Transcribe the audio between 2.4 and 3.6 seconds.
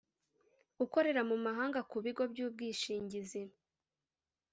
ubwishingizi